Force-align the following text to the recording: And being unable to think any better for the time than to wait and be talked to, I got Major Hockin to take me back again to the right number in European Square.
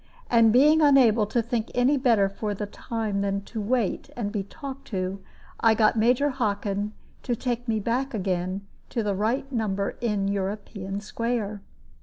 And 0.31 0.51
being 0.51 0.81
unable 0.81 1.27
to 1.27 1.43
think 1.43 1.69
any 1.75 1.95
better 1.95 2.27
for 2.27 2.55
the 2.55 2.65
time 2.65 3.21
than 3.21 3.41
to 3.41 3.61
wait 3.61 4.09
and 4.17 4.31
be 4.31 4.41
talked 4.41 4.85
to, 4.87 5.21
I 5.59 5.75
got 5.75 5.95
Major 5.95 6.29
Hockin 6.31 6.93
to 7.21 7.35
take 7.35 7.67
me 7.67 7.79
back 7.79 8.15
again 8.15 8.65
to 8.89 9.03
the 9.03 9.13
right 9.13 9.51
number 9.51 9.97
in 10.01 10.27
European 10.27 11.01
Square. 11.01 11.61